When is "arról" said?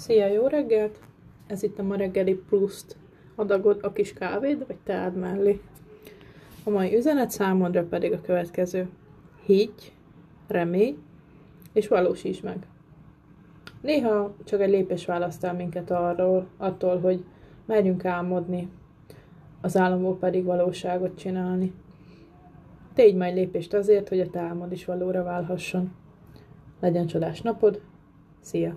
15.90-16.46